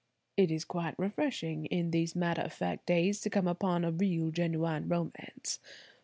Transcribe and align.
"It 0.35 0.49
is 0.49 0.65
quite 0.65 0.97
refreshing 0.97 1.65
in 1.65 1.91
these 1.91 2.15
matter 2.15 2.41
of 2.41 2.51
fact 2.53 2.87
days 2.87 3.21
to 3.21 3.29
come 3.29 3.47
upon 3.47 3.85
a 3.85 3.91
real 3.91 4.31
genuine 4.31 4.87
romance. 4.87 5.59